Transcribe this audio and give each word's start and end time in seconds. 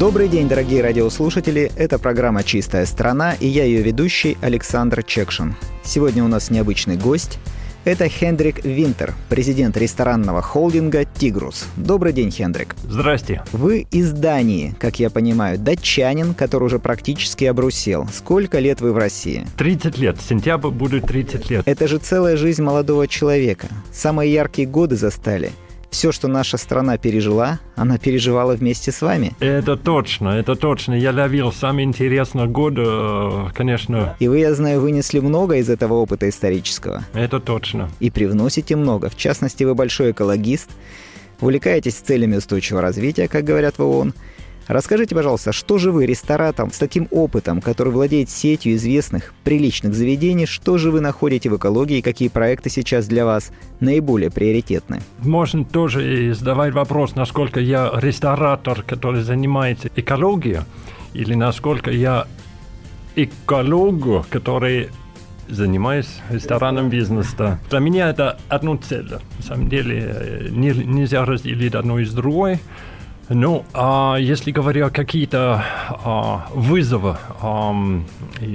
Добрый 0.00 0.26
день, 0.26 0.48
дорогие 0.48 0.82
радиослушатели. 0.82 1.70
Это 1.76 1.98
программа 1.98 2.42
«Чистая 2.42 2.86
страна» 2.86 3.34
и 3.34 3.46
я 3.46 3.64
ее 3.64 3.82
ведущий 3.82 4.36
Александр 4.40 5.04
Чекшин. 5.04 5.54
Сегодня 5.84 6.24
у 6.24 6.28
нас 6.28 6.50
необычный 6.50 6.96
гость. 6.96 7.38
Это 7.84 8.08
Хендрик 8.08 8.64
Винтер, 8.64 9.12
президент 9.28 9.76
ресторанного 9.76 10.40
холдинга 10.40 11.04
«Тигрус». 11.04 11.66
Добрый 11.76 12.12
день, 12.12 12.30
Хендрик. 12.30 12.74
Здрасте. 12.84 13.42
Вы 13.52 13.86
из 13.90 14.12
Дании, 14.12 14.74
как 14.80 14.98
я 14.98 15.10
понимаю, 15.10 15.58
датчанин, 15.58 16.34
который 16.34 16.64
уже 16.64 16.78
практически 16.78 17.44
обрусел. 17.44 18.08
Сколько 18.12 18.60
лет 18.60 18.80
вы 18.80 18.92
в 18.92 18.98
России? 18.98 19.46
30 19.58 19.98
лет. 19.98 20.16
Сентябрь 20.20 20.70
будет 20.70 21.06
30 21.06 21.50
лет. 21.50 21.62
Это 21.66 21.86
же 21.86 21.98
целая 21.98 22.36
жизнь 22.36 22.62
молодого 22.62 23.06
человека. 23.06 23.68
Самые 23.92 24.32
яркие 24.32 24.66
годы 24.66 24.96
застали– 24.96 25.52
все, 25.92 26.10
что 26.10 26.26
наша 26.26 26.56
страна 26.56 26.96
пережила, 26.96 27.60
она 27.76 27.98
переживала 27.98 28.54
вместе 28.54 28.90
с 28.90 29.02
вами. 29.02 29.34
Это 29.40 29.76
точно, 29.76 30.30
это 30.30 30.56
точно. 30.56 30.94
Я 30.94 31.12
ловил 31.12 31.52
самые 31.52 31.84
интересные 31.84 32.46
годы, 32.46 32.82
э, 32.84 33.48
конечно. 33.54 34.16
И 34.18 34.26
вы, 34.26 34.38
я 34.38 34.54
знаю, 34.54 34.80
вынесли 34.80 35.20
много 35.20 35.56
из 35.56 35.68
этого 35.68 35.94
опыта 35.94 36.28
исторического. 36.28 37.04
Это 37.12 37.38
точно. 37.40 37.90
И 38.00 38.10
привносите 38.10 38.74
много. 38.74 39.10
В 39.10 39.16
частности, 39.16 39.64
вы 39.64 39.74
большой 39.74 40.12
экологист, 40.12 40.70
увлекаетесь 41.40 41.94
целями 41.94 42.36
устойчивого 42.36 42.82
развития, 42.82 43.28
как 43.28 43.44
говорят 43.44 43.78
в 43.78 43.82
ООН– 43.82 44.14
Расскажите, 44.68 45.14
пожалуйста, 45.14 45.52
что 45.52 45.78
же 45.78 45.90
вы, 45.90 46.06
ресторатор, 46.06 46.72
с 46.72 46.78
таким 46.78 47.08
опытом, 47.10 47.60
который 47.60 47.92
владеет 47.92 48.30
сетью 48.30 48.74
известных, 48.74 49.34
приличных 49.44 49.94
заведений, 49.94 50.46
что 50.46 50.78
же 50.78 50.90
вы 50.90 51.00
находите 51.00 51.50
в 51.50 51.56
экологии, 51.56 52.00
какие 52.00 52.28
проекты 52.28 52.70
сейчас 52.70 53.06
для 53.06 53.24
вас 53.24 53.52
наиболее 53.80 54.30
приоритетны? 54.30 55.02
Можно 55.18 55.64
тоже 55.64 56.32
задавать 56.34 56.72
вопрос, 56.74 57.14
насколько 57.14 57.60
я 57.60 57.90
ресторатор, 57.94 58.82
который 58.82 59.22
занимается 59.22 59.90
экологией, 59.96 60.60
или 61.12 61.34
насколько 61.34 61.90
я 61.90 62.26
экологу, 63.16 64.24
который 64.30 64.88
занимаюсь 65.48 66.08
ресторанным 66.30 66.88
бизнесом. 66.88 67.58
Для 67.68 67.80
меня 67.80 68.08
это 68.08 68.38
одно 68.48 68.76
цель. 68.76 69.10
На 69.38 69.44
самом 69.44 69.68
деле 69.68 70.48
нельзя 70.50 71.24
разделить 71.24 71.74
одно 71.74 71.98
из 71.98 72.14
другой. 72.14 72.58
Ну, 73.34 73.64
а 73.72 74.16
если 74.16 74.50
говоря 74.50 74.90
какие-то 74.90 75.64
а, 75.88 76.46
вызовы 76.52 77.16
а, 77.40 77.74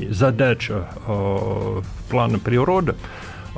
задачи 0.10 0.74
а, 0.74 1.82
плане 2.10 2.38
природы 2.38 2.96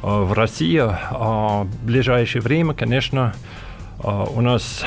а, 0.02 0.23
в 0.23 0.31
России 0.31 0.80
а, 0.81 1.64
в 1.64 1.86
ближайшее 1.86 2.42
время, 2.42 2.73
конечно, 2.73 3.34
а, 4.02 4.23
у 4.23 4.40
нас 4.40 4.84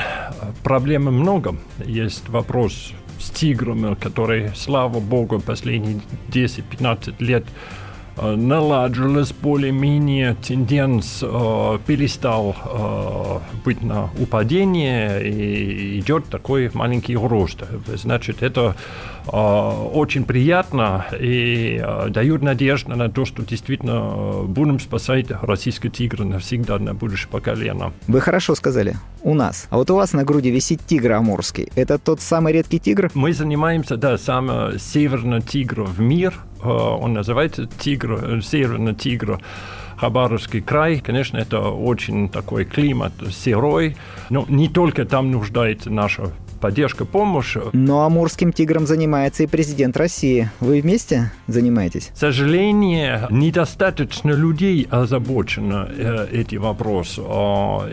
проблем 0.63 1.03
много. 1.03 1.55
Есть 1.85 2.27
вопрос 2.29 2.93
с 3.19 3.29
тиграми, 3.29 3.93
который, 3.93 4.51
слава 4.55 4.99
богу, 4.99 5.39
последние 5.39 6.01
10-15 6.29 7.15
лет 7.19 7.45
Э, 7.45 7.82
наладилась 8.17 9.31
более-менее, 9.31 10.35
тенденс 10.35 11.19
э, 11.23 11.79
перестал 11.85 12.55
э, 12.63 13.39
быть 13.65 13.81
на 13.81 14.09
упадение 14.19 15.27
и 15.27 15.99
идет 15.99 16.25
такой 16.25 16.69
маленький 16.73 17.15
рост. 17.15 17.63
Значит, 17.87 18.43
это 18.43 18.75
э, 18.79 19.12
очень 19.27 20.25
приятно 20.25 21.05
и 21.17 21.81
э, 21.81 22.09
дает 22.09 22.41
надежду 22.41 22.95
на 22.95 23.09
то, 23.09 23.25
что 23.25 23.43
действительно 23.43 24.43
будем 24.43 24.79
спасать 24.79 25.27
российский 25.29 25.89
тигр 25.89 26.23
навсегда 26.23 26.79
на 26.79 26.93
будущее 26.93 27.29
поколение. 27.29 27.93
Вы 28.07 28.21
хорошо 28.21 28.55
сказали. 28.55 28.95
У 29.21 29.33
нас. 29.33 29.67
А 29.69 29.77
вот 29.77 29.89
у 29.91 29.95
вас 29.95 30.13
на 30.13 30.23
груди 30.23 30.51
висит 30.51 30.81
тигр 30.85 31.13
амурский. 31.13 31.69
Это 31.75 31.97
тот 31.97 32.19
самый 32.21 32.53
редкий 32.53 32.79
тигр? 32.79 33.09
Мы 33.13 33.33
занимаемся, 33.33 33.95
да, 33.95 34.17
самым 34.17 34.77
северным 34.79 35.41
тигром 35.41 35.85
в 35.85 35.99
мир– 35.99 36.33
Э, 36.63 36.69
он 36.69 37.13
называется 37.13 37.67
тигр, 37.79 38.19
э, 38.21 38.41
северный 38.41 38.95
тигр. 38.95 39.39
Хабаровский 39.97 40.61
край, 40.61 40.99
конечно, 40.99 41.37
это 41.37 41.61
очень 41.61 42.27
такой 42.27 42.65
климат 42.65 43.13
серой, 43.31 43.95
но 44.29 44.45
не 44.49 44.67
только 44.67 45.05
там 45.05 45.31
нуждается 45.31 45.89
наша 45.89 46.31
поддержка, 46.63 47.03
помощь. 47.03 47.57
Но 47.73 48.05
амурским 48.05 48.53
тигром 48.53 48.87
занимается 48.87 49.43
и 49.43 49.47
президент 49.47 49.97
России. 49.97 50.49
Вы 50.61 50.79
вместе 50.79 51.29
занимаетесь? 51.47 52.09
К 52.13 52.17
сожалению, 52.17 53.27
недостаточно 53.29 54.31
людей 54.31 54.87
озабочены 54.89 55.87
э, 55.89 56.27
эти 56.31 56.55
вопросы. 56.55 57.21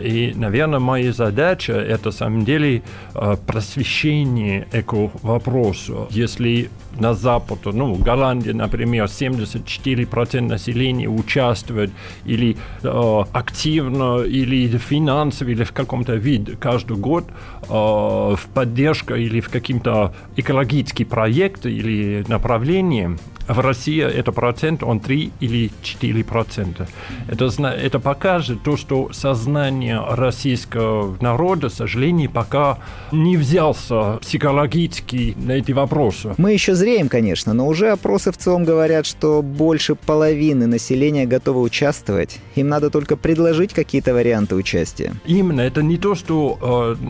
И, 0.01 0.31
наверное, 0.37 0.79
моя 0.79 1.11
задача– 1.11 1.73
это, 1.73 2.05
на 2.05 2.11
самом 2.13 2.45
деле, 2.45 2.81
э, 3.13 3.35
просвещение 3.45 4.69
эко 4.71 5.11
вопроса. 5.21 6.07
Если 6.09 6.69
на 6.97 7.13
Запад, 7.13 7.59
ну, 7.65 7.93
в 7.93 8.03
Голландии, 8.03 8.51
например, 8.51 9.05
74% 9.05 10.41
населения 10.41 11.07
участвует 11.07 11.91
или 12.25 12.55
э, 12.83 13.23
активно, 13.33 14.21
или 14.21 14.77
финансово, 14.77 15.49
или 15.49 15.63
в 15.63 15.73
каком-то 15.73 16.15
виде 16.15 16.55
каждый 16.55 16.97
год 16.97 17.25
э, 17.63 17.67
в 17.67 18.47
поддержка 18.61 19.15
или 19.15 19.39
в 19.39 19.49
каким-то 19.49 20.13
экологический 20.35 21.03
проект 21.03 21.65
или 21.65 22.23
направление, 22.27 23.17
в 23.53 23.59
России 23.59 24.01
это 24.01 24.31
процент, 24.31 24.83
он 24.83 24.99
3 24.99 25.31
или 25.39 25.71
4 25.81 26.23
процента. 26.23 26.87
Это, 27.27 27.49
это 27.67 27.99
покажет 27.99 28.63
то, 28.63 28.77
что 28.77 29.11
сознание 29.13 30.01
российского 30.09 31.17
народа, 31.21 31.69
к 31.69 31.73
сожалению, 31.73 32.29
пока 32.29 32.77
не 33.11 33.37
взялся 33.37 34.17
психологически 34.21 35.35
на 35.37 35.53
эти 35.53 35.71
вопросы. 35.71 36.33
Мы 36.37 36.53
еще 36.53 36.75
зреем, 36.75 37.09
конечно, 37.09 37.53
но 37.53 37.67
уже 37.67 37.89
опросы 37.91 38.31
в 38.31 38.37
целом 38.37 38.63
говорят, 38.63 39.05
что 39.05 39.41
больше 39.41 39.95
половины 39.95 40.67
населения 40.67 41.25
готовы 41.25 41.61
участвовать. 41.61 42.39
Им 42.55 42.69
надо 42.69 42.89
только 42.89 43.17
предложить 43.17 43.73
какие-то 43.73 44.13
варианты 44.13 44.55
участия. 44.55 45.13
Именно. 45.25 45.61
Это 45.61 45.83
не 45.83 45.97
то, 45.97 46.15
что 46.15 46.97
э, 46.99 47.05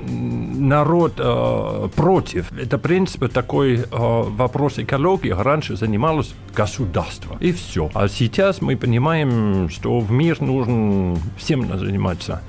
народ 0.57 1.13
э, 1.17 1.89
против. 1.95 2.51
Это, 2.51 2.77
в 2.77 2.81
принципе, 2.81 3.27
такой 3.27 3.79
э, 3.79 3.83
вопрос 3.89 4.79
экологии. 4.79 5.29
Раньше 5.29 5.77
государство. 6.55 7.37
И 7.39 7.51
все. 7.51 7.89
А 7.93 8.07
сейчас 8.07 8.61
мы 8.61 8.75
понимаем, 8.77 9.69
что 9.69 9.99
в 9.99 10.11
мир 10.11 10.41
нужно 10.41 11.17
всем 11.37 11.77
заниматься. 11.77 12.41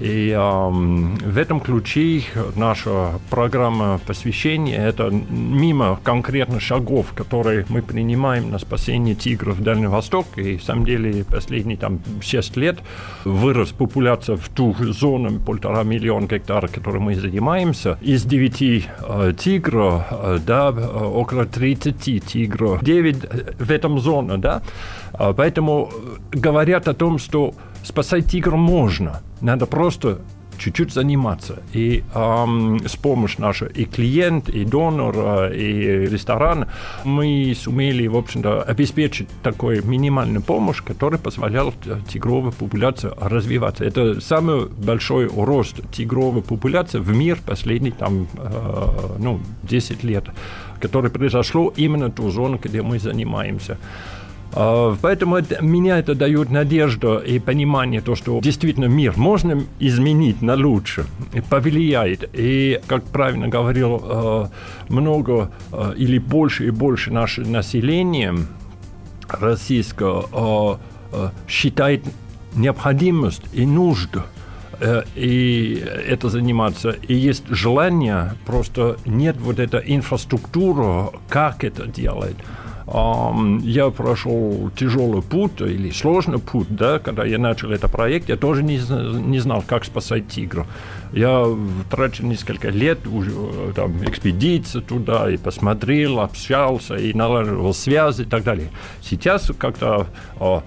И 0.00 0.30
э, 0.30 0.68
в 0.68 1.38
этом 1.38 1.60
ключе 1.60 2.22
наша 2.54 3.18
программа 3.30 3.98
посвящения– 4.06 4.86
это 4.88 5.10
мимо 5.10 5.98
конкретных 6.02 6.60
шагов, 6.60 7.12
которые 7.14 7.64
мы 7.68 7.82
принимаем 7.82 8.50
на 8.50 8.58
спасение 8.58 9.14
тигров 9.14 9.56
в 9.56 9.62
Дальний 9.62 9.86
Восток. 9.86 10.26
И, 10.36 10.56
в 10.58 10.62
самом 10.62 10.84
деле, 10.84 11.24
последние 11.24 11.78
там, 11.78 12.00
6 12.20 12.56
лет 12.56 12.78
вырос 13.24 13.70
популяция 13.70 14.36
в 14.36 14.48
ту 14.48 14.74
зону 14.74 15.40
полтора 15.40 15.82
миллиона 15.82 16.26
гектаров, 16.26 16.72
которой 16.72 16.98
мы 16.98 17.14
занимаемся. 17.14 17.98
Из 18.02 18.24
9 18.24 18.62
э, 18.62 19.32
тигров, 19.38 20.02
э, 20.10 20.38
да, 20.46 20.70
около 20.70 21.46
30 21.46 22.24
тигров. 22.24 22.82
9 22.82 23.24
э, 23.24 23.52
в 23.58 23.70
этом 23.70 23.98
зоне, 23.98 24.36
да. 24.36 24.62
Поэтому 25.18 25.90
говорят 26.32 26.88
о 26.88 26.94
том, 26.94 27.18
что 27.18 27.54
спасать 27.86 28.26
тигра 28.26 28.56
можно. 28.56 29.22
Надо 29.40 29.66
просто 29.66 30.18
чуть-чуть 30.58 30.92
заниматься. 30.92 31.62
И 31.72 32.02
эм, 32.14 32.80
с 32.86 32.96
помощью 32.96 33.42
нашего 33.42 33.68
и 33.68 33.84
клиент, 33.84 34.48
и 34.48 34.64
донор, 34.64 35.52
и 35.52 36.06
ресторан 36.06 36.66
мы 37.04 37.54
сумели, 37.56 38.06
в 38.06 38.16
общем-то, 38.16 38.62
обеспечить 38.62 39.28
такой 39.42 39.82
минимальную 39.82 40.42
помощь, 40.42 40.82
которая 40.82 41.20
позволяла 41.20 41.72
тигровой 42.08 42.52
популяции 42.52 43.12
развиваться. 43.20 43.84
Это 43.84 44.20
самый 44.20 44.66
большой 44.66 45.26
рост 45.28 45.80
тигровой 45.92 46.42
популяции 46.42 46.98
в 46.98 47.14
мир 47.14 47.38
последние 47.46 47.92
там, 47.92 48.26
э, 48.36 49.16
ну, 49.18 49.40
10 49.62 50.02
лет, 50.04 50.24
который 50.80 51.10
произошло 51.10 51.72
именно 51.76 52.10
ту 52.10 52.30
зону, 52.30 52.58
где 52.62 52.82
мы 52.82 52.98
занимаемся. 52.98 53.78
А, 54.52 54.96
поэтому 55.00 55.36
это, 55.36 55.62
меня 55.62 55.98
это 55.98 56.14
дает 56.14 56.50
надежду 56.50 57.18
и 57.18 57.38
понимание, 57.38 58.00
то, 58.00 58.14
что 58.14 58.40
действительно 58.40 58.86
мир 58.86 59.14
можно 59.16 59.62
изменить 59.78 60.42
на 60.42 60.54
лучше, 60.54 61.06
и 61.32 61.40
повлияет. 61.40 62.28
И, 62.32 62.80
как 62.86 63.04
правильно 63.04 63.48
говорил, 63.48 64.00
а, 64.02 64.50
много 64.88 65.50
а, 65.72 65.92
или 65.92 66.18
больше 66.18 66.66
и 66.66 66.70
больше 66.70 67.12
наше 67.12 67.42
население 67.42 68.34
российская 69.28 70.24
считает 71.48 72.04
необходимость 72.54 73.42
и 73.52 73.66
нужду 73.66 74.22
и 75.14 75.82
это 76.06 76.28
заниматься. 76.28 76.90
И 76.90 77.14
есть 77.14 77.44
желание, 77.48 78.34
просто 78.44 78.98
нет 79.06 79.36
вот 79.38 79.58
этой 79.58 79.82
инфраструктуры, 79.86 81.10
как 81.28 81.64
это 81.64 81.86
делать 81.86 82.36
я 82.88 83.90
прошел 83.90 84.70
тяжелый 84.76 85.20
путь 85.20 85.60
или 85.60 85.90
сложный 85.90 86.38
путь, 86.38 86.68
да, 86.70 87.00
когда 87.00 87.24
я 87.24 87.36
начал 87.38 87.72
этот 87.72 87.90
проект, 87.90 88.28
я 88.28 88.36
тоже 88.36 88.62
не, 88.62 88.80
не 89.20 89.40
знал, 89.40 89.64
как 89.66 89.84
спасать 89.84 90.28
тигра. 90.28 90.66
Я 91.12 91.46
тратил 91.90 92.26
несколько 92.26 92.68
лет 92.68 93.06
уже 93.06 93.32
там 93.74 94.04
экспедиции 94.04 94.80
туда 94.80 95.30
и 95.30 95.36
посмотрел, 95.36 96.20
общался 96.20 96.94
и 96.94 97.12
налаживал 97.12 97.74
связи 97.74 98.22
и 98.22 98.24
так 98.24 98.44
далее. 98.44 98.68
Сейчас 99.02 99.50
как-то 99.58 100.06
э, 100.38 100.60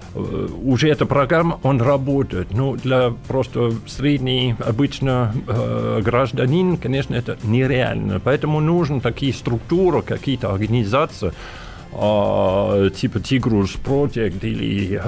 уже 0.62 0.88
эта 0.88 1.06
программа, 1.06 1.58
он 1.62 1.80
работает. 1.80 2.48
Ну, 2.52 2.76
для 2.76 3.14
просто 3.28 3.72
средней 3.86 4.56
обычно 4.58 5.32
э, 5.46 6.02
гражданин, 6.04 6.76
конечно, 6.76 7.14
это 7.14 7.38
нереально. 7.44 8.20
Поэтому 8.20 8.60
нужны 8.60 9.00
такие 9.00 9.32
структуры, 9.32 10.02
какие-то 10.02 10.52
организации, 10.52 11.32
типа 11.90 13.18
Tigros 13.18 13.78
Project 13.84 14.40
или 14.42 15.00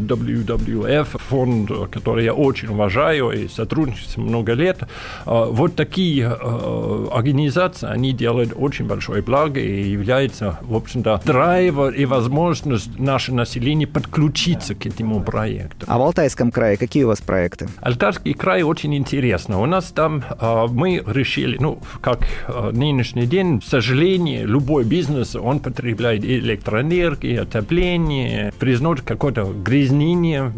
WWF, 0.00 1.06
фонд, 1.28 1.70
который 1.90 2.24
я 2.24 2.34
очень 2.34 2.68
уважаю 2.68 3.30
и 3.30 3.48
сотрудничаю 3.48 4.24
много 4.24 4.52
лет. 4.52 4.80
Вот 5.24 5.76
такие 5.76 6.26
организации, 6.26 7.88
они 7.88 8.12
делают 8.12 8.52
очень 8.56 8.86
большое 8.86 9.22
благо 9.22 9.60
и 9.60 9.88
являются, 9.88 10.58
в 10.62 10.74
общем-то, 10.74 11.20
драйвер 11.24 11.90
и 11.90 12.04
возможность 12.04 12.98
наше 12.98 13.32
население 13.32 13.86
подключиться 13.86 14.74
к 14.74 14.86
этому 14.86 15.22
проекту. 15.22 15.86
А 15.88 15.98
в 15.98 16.02
Алтайском 16.02 16.50
крае 16.50 16.76
какие 16.76 17.04
у 17.04 17.08
вас 17.08 17.20
проекты? 17.20 17.68
Алтайский 17.80 18.34
край 18.34 18.62
очень 18.62 18.94
интересно. 18.94 19.60
У 19.60 19.66
нас 19.66 19.92
там 19.92 20.24
мы 20.70 21.02
решили, 21.06 21.56
ну, 21.60 21.78
как 22.00 22.26
нынешний 22.72 23.26
день, 23.26 23.60
к 23.60 23.64
сожалению, 23.64 24.48
любой 24.48 24.84
бизнес, 24.84 25.36
он 25.36 25.60
потребляет 25.76 26.24
электроэнергию, 26.24 27.42
отопление, 27.42 28.52
признать 28.58 29.02
какое-то 29.02 29.44
грязнение 29.44 30.52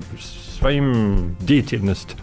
своим 0.58 1.36
деятельностью. 1.40 2.16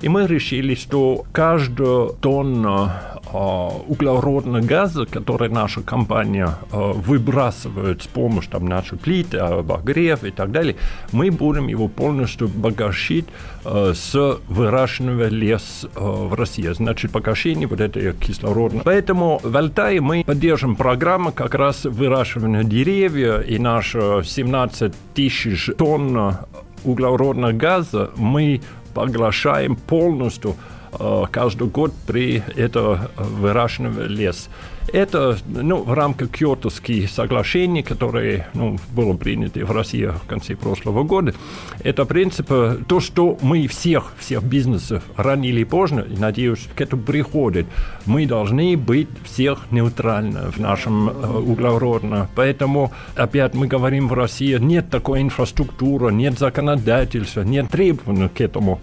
И 0.00 0.08
мы 0.08 0.26
решили, 0.26 0.74
что 0.74 1.24
каждая 1.32 2.08
тонна 2.20 3.20
а, 3.32 3.68
углеродного 3.86 4.60
газа, 4.60 5.04
который 5.04 5.50
наша 5.50 5.82
компания 5.82 6.54
а, 6.72 6.92
выбрасывает 6.92 8.02
с 8.02 8.06
помощью 8.06 8.50
там, 8.50 8.66
нашей 8.66 8.96
плиты, 8.96 9.36
обогрев 9.36 10.24
и 10.24 10.30
так 10.30 10.52
далее, 10.52 10.76
мы 11.12 11.30
будем 11.30 11.68
его 11.68 11.86
полностью 11.86 12.48
багашить 12.48 13.26
а, 13.64 13.92
с 13.94 14.38
выращенного 14.48 15.28
леса 15.28 15.88
в 15.94 16.32
России. 16.34 16.68
Значит, 16.72 17.12
погашение 17.12 17.68
вот 17.68 17.80
этой 17.80 18.14
кислородного. 18.14 18.82
Поэтому 18.84 19.40
в 19.42 19.54
Алтае 19.54 20.00
мы 20.00 20.24
поддержим 20.24 20.76
программу 20.76 21.30
как 21.30 21.54
раз 21.54 21.84
выращивания 21.84 22.64
деревьев, 22.64 23.46
и 23.46 23.58
наши 23.58 24.22
17 24.24 24.94
тысяч 25.14 25.70
тонн 25.76 26.38
углеродного 26.84 27.52
газа 27.52 28.10
мы 28.16 28.62
поглощаем 28.94 29.76
полностью 29.76 30.56
э, 30.98 31.22
каждый 31.30 31.68
год 31.68 31.92
при 32.06 32.42
этом 32.56 32.98
выращивании 33.16 34.06
лес. 34.08 34.48
Это 34.92 35.38
ну, 35.46 35.82
в 35.82 35.92
рамках 35.92 36.30
Киотовских 36.30 37.10
соглашений, 37.10 37.82
которые 37.82 38.48
ну, 38.54 38.78
было 38.92 39.16
принято 39.16 39.64
в 39.64 39.70
России 39.70 40.06
в 40.06 40.26
конце 40.26 40.56
прошлого 40.56 41.04
года. 41.04 41.34
Это 41.82 42.04
принцип, 42.04 42.48
то, 42.86 43.00
что 43.00 43.38
мы 43.42 43.66
всех, 43.68 44.12
всех 44.18 44.42
бизнесов 44.42 45.02
рано 45.16 45.44
или 45.44 45.64
поздно, 45.64 46.04
надеюсь, 46.08 46.66
к 46.74 46.80
этому 46.80 47.02
приходит, 47.02 47.66
мы 48.06 48.26
должны 48.26 48.76
быть 48.76 49.08
всех 49.24 49.70
нейтральны 49.70 50.50
в 50.50 50.58
нашем 50.58 51.08
э, 51.08 51.38
углеродном. 51.38 52.28
Поэтому, 52.34 52.92
опять 53.14 53.54
мы 53.54 53.66
говорим 53.66 54.08
в 54.08 54.14
России, 54.14 54.58
нет 54.58 54.90
такой 54.90 55.22
инфраструктуры, 55.22 56.12
нет 56.12 56.38
законодательства, 56.38 57.42
нет 57.42 57.70
требований 57.70 58.28
к 58.28 58.40
этому. 58.40 58.80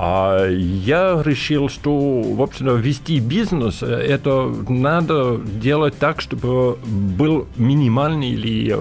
А 0.00 0.46
я 0.48 1.20
решил, 1.24 1.68
что, 1.68 2.22
в 2.22 2.40
общем, 2.40 2.76
вести 2.76 3.18
бизнес, 3.18 3.82
это 3.82 4.48
надо 4.68 5.38
делать 5.38 5.98
так, 5.98 6.20
чтобы 6.20 6.78
был 6.86 7.48
минимальный 7.56 8.30
или 8.30 8.72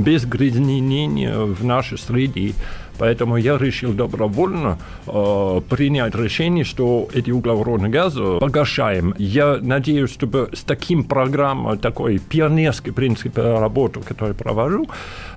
без 0.00 0.24
грязнения 0.24 1.36
в 1.36 1.62
нашей 1.62 1.98
среде. 1.98 2.54
Поэтому 2.98 3.36
я 3.36 3.56
решил 3.58 3.92
добровольно 3.92 4.78
э, 5.06 5.60
принять 5.68 6.14
решение, 6.14 6.64
что 6.64 7.08
эти 7.14 7.30
углеродные 7.30 7.90
газы 7.90 8.38
погашаем. 8.40 9.14
Я 9.18 9.58
надеюсь, 9.60 10.10
чтобы 10.10 10.50
с 10.52 10.62
таким 10.62 11.04
программой, 11.04 11.78
такой 11.78 12.18
пионерской 12.18 12.92
принципе 12.92 13.42
работы, 13.42 14.00
которую 14.00 14.34
провожу, 14.34 14.88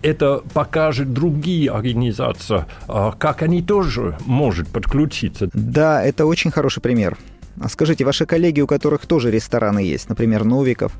это 0.01 0.41
покажет 0.53 1.13
другие 1.13 1.71
организации, 1.71 2.65
э, 2.87 3.11
как 3.17 3.41
они 3.41 3.61
тоже 3.61 4.17
могут 4.25 4.67
подключиться. 4.69 5.49
Да, 5.53 6.03
это 6.03 6.25
очень 6.25 6.51
хороший 6.51 6.81
пример. 6.81 7.17
А 7.59 7.69
скажите, 7.69 8.05
ваши 8.05 8.25
коллеги, 8.25 8.61
у 8.61 8.67
которых 8.67 9.05
тоже 9.05 9.31
рестораны 9.31 9.79
есть, 9.79 10.09
например, 10.09 10.43
Новиков, 10.43 10.93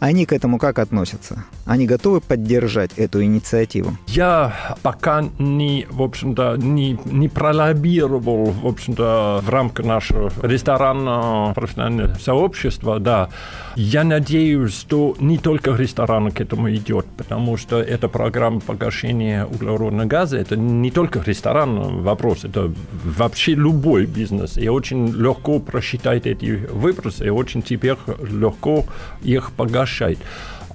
они 0.00 0.26
к 0.26 0.32
этому 0.32 0.58
как 0.58 0.78
относятся? 0.78 1.44
Они 1.66 1.86
готовы 1.86 2.20
поддержать 2.20 2.92
эту 2.96 3.22
инициативу? 3.22 3.96
Я 4.06 4.76
пока 4.82 5.24
не, 5.38 5.86
в 5.90 6.02
общем-то, 6.02 6.56
не, 6.56 6.98
не 7.04 7.28
пролоббировал, 7.28 8.46
в 8.46 8.66
общем-то, 8.66 9.40
в 9.42 9.50
рамках 9.50 9.86
нашего 9.86 10.32
ресторанного 10.42 11.52
профессионального 11.52 12.14
сообщества, 12.14 13.00
да. 13.00 13.28
Я 13.74 14.04
надеюсь, 14.04 14.72
что 14.72 15.16
не 15.20 15.38
только 15.38 15.72
ресторан 15.72 16.30
к 16.30 16.40
этому 16.40 16.72
идет, 16.72 17.06
потому 17.16 17.56
что 17.56 17.80
эта 17.80 18.08
программа 18.08 18.60
погашения 18.60 19.46
углеродного 19.46 20.06
газа, 20.06 20.36
это 20.36 20.56
не 20.56 20.90
только 20.90 21.22
ресторан 21.24 22.02
вопрос, 22.02 22.44
это 22.44 22.72
вообще 23.04 23.54
любой 23.54 24.06
бизнес. 24.06 24.56
И 24.56 24.68
очень 24.68 25.08
легко 25.08 25.58
просчитать 25.58 25.97
эти 26.26 26.66
выбросы, 26.70 27.30
очень 27.30 27.62
теперь 27.62 27.96
легко 28.22 28.84
их 29.22 29.52
приглашать. 29.52 30.18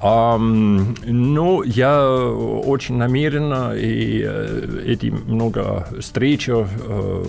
Ну, 0.03 1.63
я 1.63 2.05
очень 2.05 2.97
намеренно, 2.97 3.73
и 3.73 4.21
э, 4.25 4.83
эти 4.85 5.05
много 5.05 5.87
встреч 6.01 6.49
э, 6.49 6.65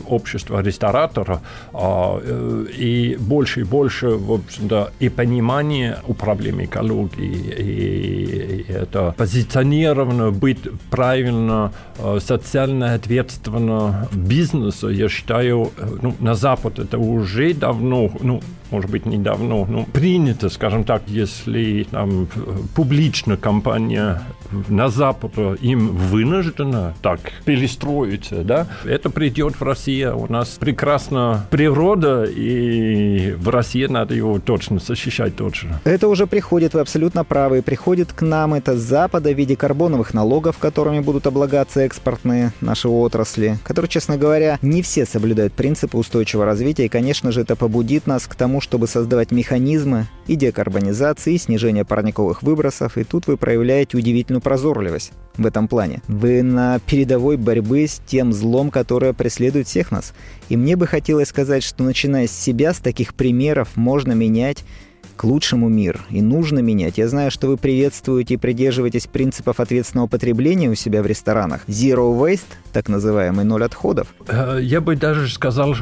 общества 0.08 0.60
рестораторов, 0.60 1.40
а, 1.72 2.18
э, 2.20 2.66
и 2.76 3.16
больше 3.16 3.60
и 3.60 3.62
больше, 3.62 4.08
в 4.08 4.32
общем-то, 4.32 4.90
и 4.98 5.08
понимание 5.08 5.98
у 6.08 6.14
проблемы 6.14 6.64
экологии, 6.64 7.54
и 7.58 8.66
это 8.68 9.14
позиционировано, 9.16 10.32
быть 10.32 10.58
правильно, 10.90 11.72
социально 12.18 12.94
ответственно 12.94 14.08
бизнесу, 14.12 14.88
я 14.88 15.08
считаю, 15.08 15.70
ну, 16.02 16.14
на 16.18 16.34
Запад 16.34 16.80
это 16.80 16.98
уже 16.98 17.54
давно, 17.54 18.10
ну, 18.20 18.42
может 18.70 18.90
быть, 18.90 19.06
недавно, 19.06 19.64
ну, 19.64 19.84
принято, 19.92 20.48
скажем 20.48 20.84
так, 20.84 21.02
если 21.06 21.86
там 21.90 22.28
публично 22.74 23.36
компания 23.36 24.22
на 24.68 24.88
Запад 24.88 25.32
им 25.60 25.88
вынуждена 25.88 26.94
так 27.02 27.20
перестроиться, 27.44 28.42
да, 28.44 28.68
это 28.84 29.10
придет 29.10 29.60
в 29.60 29.62
Россию. 29.62 30.18
У 30.18 30.30
нас 30.30 30.50
прекрасна 30.60 31.46
природа, 31.50 32.24
и 32.24 33.32
в 33.32 33.48
России 33.48 33.86
надо 33.86 34.14
его 34.14 34.38
точно 34.38 34.78
защищать 34.78 35.36
точно. 35.36 35.80
Это 35.84 36.08
уже 36.08 36.26
приходит, 36.26 36.74
вы 36.74 36.80
абсолютно 36.80 37.24
правы, 37.24 37.62
приходит 37.62 38.12
к 38.12 38.22
нам 38.22 38.54
это 38.54 38.76
с 38.76 38.80
Запада 38.80 39.32
в 39.32 39.36
виде 39.36 39.56
карбоновых 39.56 40.14
налогов, 40.14 40.58
которыми 40.58 41.00
будут 41.00 41.26
облагаться 41.26 41.80
экспортные 41.80 42.52
наши 42.60 42.88
отрасли, 42.88 43.58
которые, 43.64 43.88
честно 43.88 44.16
говоря, 44.16 44.58
не 44.62 44.82
все 44.82 45.06
соблюдают 45.06 45.52
принципы 45.52 45.96
устойчивого 45.96 46.46
развития, 46.46 46.86
и, 46.86 46.88
конечно 46.88 47.32
же, 47.32 47.40
это 47.40 47.56
побудит 47.56 48.06
нас 48.06 48.26
к 48.26 48.34
тому, 48.34 48.60
чтобы 48.60 48.86
создавать 48.86 49.30
механизмы 49.30 50.06
и 50.26 50.36
декарбонизации, 50.36 51.34
и 51.34 51.38
снижения 51.38 51.84
парниковых 51.84 52.42
выбросов, 52.42 52.98
и 52.98 53.04
тут 53.04 53.26
вы 53.26 53.36
проявляете 53.36 53.96
удивительную 53.96 54.40
прозорливость 54.44 55.12
в 55.36 55.44
этом 55.44 55.66
плане. 55.66 56.02
Вы 56.06 56.44
на 56.44 56.78
передовой 56.78 57.36
борьбы 57.36 57.88
с 57.88 58.00
тем 58.06 58.32
злом, 58.32 58.70
которое 58.70 59.12
преследует 59.12 59.66
всех 59.66 59.90
нас. 59.90 60.14
И 60.48 60.56
мне 60.56 60.76
бы 60.76 60.86
хотелось 60.86 61.28
сказать, 61.28 61.64
что 61.64 61.82
начиная 61.82 62.28
с 62.28 62.30
себя, 62.30 62.72
с 62.72 62.78
таких 62.78 63.14
примеров 63.14 63.70
можно 63.74 64.12
менять 64.12 64.64
к 65.16 65.24
лучшему 65.24 65.68
мир. 65.68 66.00
И 66.10 66.20
нужно 66.22 66.58
менять. 66.60 66.98
Я 66.98 67.08
знаю, 67.08 67.30
что 67.30 67.48
вы 67.48 67.56
приветствуете 67.56 68.34
и 68.34 68.36
придерживаетесь 68.36 69.06
принципов 69.06 69.60
ответственного 69.60 70.06
потребления 70.06 70.68
у 70.68 70.74
себя 70.74 71.02
в 71.02 71.06
ресторанах. 71.06 71.62
Zero 71.68 72.16
waste, 72.18 72.42
так 72.72 72.88
называемый 72.88 73.44
ноль 73.44 73.64
отходов. 73.64 74.14
Э, 74.28 74.58
я 74.60 74.80
бы 74.80 74.96
даже 74.96 75.28
сказал, 75.28 75.74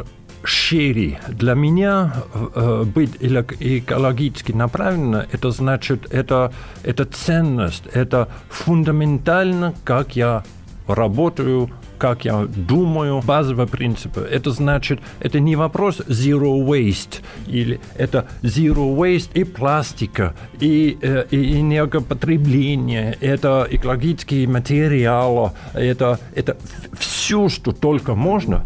шире. 0.44 1.20
Для 1.28 1.54
меня 1.54 2.12
э, 2.34 2.84
быть 2.84 3.16
экологически 3.20 4.52
направленно, 4.52 5.26
это 5.30 5.50
значит, 5.50 6.12
это, 6.12 6.52
это 6.82 7.04
ценность, 7.04 7.84
это 7.92 8.28
фундаментально, 8.48 9.74
как 9.84 10.16
я 10.16 10.44
работаю, 10.86 11.70
как 12.02 12.24
я 12.24 12.48
думаю, 12.48 13.22
базовые 13.24 13.68
принципы. 13.68 14.26
Это 14.28 14.50
значит, 14.50 14.98
это 15.20 15.38
не 15.38 15.54
вопрос 15.54 16.00
zero 16.00 16.60
waste, 16.66 17.20
или 17.46 17.78
это 17.94 18.26
zero 18.42 18.96
waste 18.96 19.30
и 19.34 19.44
пластика, 19.44 20.34
и, 20.58 20.98
э, 21.00 21.26
и 21.30 21.60
энергопотребление, 21.60 23.16
это 23.20 23.68
экологические 23.70 24.48
материалы, 24.48 25.52
это, 25.74 26.18
это 26.34 26.56
все, 26.98 27.21
что 27.48 27.72
только 27.72 28.14
можно, 28.14 28.64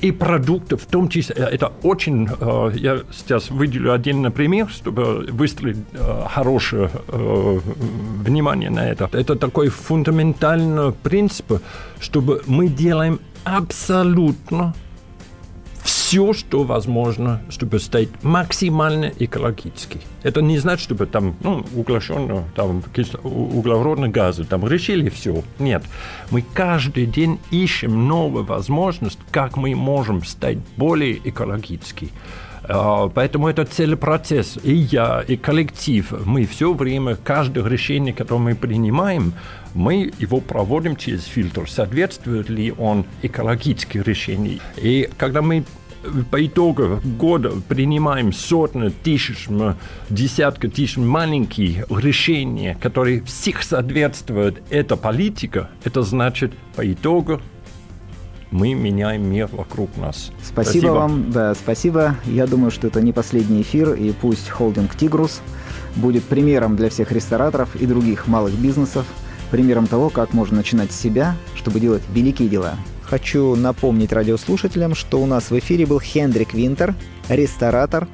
и 0.00 0.12
продукты 0.12 0.76
в 0.76 0.86
том 0.86 1.08
числе. 1.08 1.34
Это 1.36 1.72
очень... 1.82 2.28
Э, 2.40 2.72
я 2.74 3.00
сейчас 3.12 3.50
выделю 3.50 3.92
один 3.92 4.30
пример, 4.32 4.68
чтобы 4.68 5.26
выстроить 5.30 5.78
э, 5.92 6.24
хорошее 6.28 6.90
внимание 7.08 8.70
на 8.70 8.88
это. 8.88 9.08
Это 9.12 9.36
такой 9.36 9.68
фундаментальный 9.68 10.92
принцип, 10.92 11.60
чтобы 12.00 12.42
мы 12.46 12.68
делаем 12.68 13.20
абсолютно 13.44 14.74
все, 16.12 16.34
что 16.34 16.62
возможно, 16.64 17.40
чтобы 17.48 17.80
стать 17.80 18.10
максимально 18.22 19.10
экологически. 19.18 19.98
Это 20.22 20.42
не 20.42 20.58
значит, 20.58 20.84
чтобы 20.84 21.06
там, 21.06 21.36
ну, 21.40 21.64
углощенно, 21.74 22.44
там, 22.54 22.82
углеродные 23.22 24.10
газы, 24.10 24.44
там, 24.44 24.68
решили 24.68 25.08
все. 25.08 25.42
Нет. 25.58 25.82
Мы 26.30 26.42
каждый 26.42 27.06
день 27.06 27.40
ищем 27.50 28.08
новую 28.08 28.44
возможность, 28.44 29.18
как 29.30 29.56
мы 29.56 29.74
можем 29.74 30.22
стать 30.22 30.58
более 30.76 31.16
экологически. 31.26 32.10
А, 32.64 33.08
поэтому 33.08 33.48
это 33.48 33.64
целый 33.64 33.96
процесс. 33.96 34.58
И 34.62 34.74
я, 34.74 35.24
и 35.26 35.38
коллектив, 35.38 36.12
мы 36.26 36.44
все 36.44 36.74
время, 36.74 37.16
каждое 37.16 37.66
решение, 37.66 38.12
которое 38.12 38.42
мы 38.42 38.54
принимаем, 38.54 39.32
мы 39.72 40.12
его 40.18 40.42
проводим 40.42 40.94
через 40.96 41.24
фильтр. 41.24 41.70
Соответствует 41.70 42.50
ли 42.50 42.70
он 42.70 43.06
экологическим 43.22 44.02
решениям? 44.02 44.60
И 44.76 45.08
когда 45.16 45.40
мы 45.40 45.64
по 46.30 46.44
итогу 46.44 47.00
года 47.18 47.52
принимаем 47.68 48.32
сотни 48.32 48.88
тысяч, 48.88 49.48
десятки 50.10 50.68
тысяч 50.68 50.96
маленьких 50.96 51.86
решений, 51.90 52.76
которые 52.80 53.22
всех 53.22 53.62
соответствуют 53.62 54.62
эта 54.70 54.96
политика, 54.96 55.70
это 55.84 56.02
значит 56.02 56.52
по 56.76 56.90
итогу 56.90 57.40
мы 58.52 58.74
меняем 58.74 59.28
мир 59.28 59.48
вокруг 59.50 59.96
нас. 59.96 60.30
Спасибо, 60.42 60.52
спасибо 60.52 60.86
вам, 60.92 61.30
да, 61.32 61.54
спасибо. 61.54 62.16
Я 62.26 62.46
думаю, 62.46 62.70
что 62.70 62.86
это 62.86 63.00
не 63.00 63.12
последний 63.12 63.62
эфир, 63.62 63.94
и 63.94 64.12
пусть 64.12 64.50
холдинг 64.50 64.94
«Тигрус» 64.94 65.40
будет 65.96 66.24
примером 66.24 66.76
для 66.76 66.90
всех 66.90 67.12
рестораторов 67.12 67.74
и 67.76 67.86
других 67.86 68.26
малых 68.26 68.54
бизнесов, 68.54 69.06
примером 69.50 69.86
того, 69.86 70.10
как 70.10 70.34
можно 70.34 70.58
начинать 70.58 70.92
с 70.92 71.00
себя, 71.00 71.36
чтобы 71.54 71.80
делать 71.80 72.02
великие 72.12 72.48
дела. 72.48 72.74
Хочу 73.12 73.56
напомнить 73.56 74.10
радиослушателям, 74.10 74.94
что 74.94 75.20
у 75.20 75.26
нас 75.26 75.50
в 75.50 75.58
эфире 75.58 75.84
был 75.84 76.00
Хендрик 76.00 76.54
Винтер, 76.54 76.94
ресторатор 77.28 78.08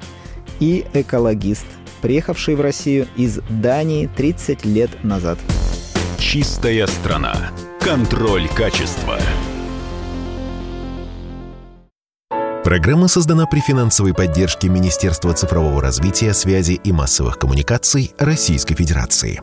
и 0.59 0.85
экологист, 0.93 1.67
приехавший 2.03 2.57
в 2.57 2.61
Россию 2.61 3.07
из 3.15 3.39
Дании 3.49 4.11
30 4.17 4.65
лет 4.65 4.91
назад. 5.05 5.39
Чистая 6.19 6.89
страна. 6.89 7.33
Контроль 7.79 8.49
качества. 8.49 9.21
Программа 12.65 13.07
создана 13.07 13.47
при 13.47 13.61
финансовой 13.61 14.15
поддержке 14.15 14.69
Министерства 14.69 15.33
цифрового 15.33 15.81
развития, 15.81 16.35
связи 16.35 16.73
и 16.73 16.91
массовых 16.91 17.39
коммуникаций 17.39 18.11
Российской 18.19 18.75
Федерации. 18.75 19.43